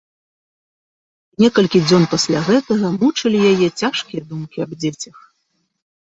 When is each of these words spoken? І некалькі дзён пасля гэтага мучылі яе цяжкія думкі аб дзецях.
І 1.37 1.43
некалькі 1.45 1.81
дзён 1.87 2.07
пасля 2.13 2.41
гэтага 2.47 2.87
мучылі 3.01 3.43
яе 3.51 3.69
цяжкія 3.79 4.21
думкі 4.33 4.57
аб 4.69 4.77
дзецях. 4.83 5.17